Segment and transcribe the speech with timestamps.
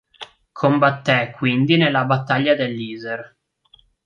[0.53, 3.37] Combatté quindi nella Battaglia dell'Yser.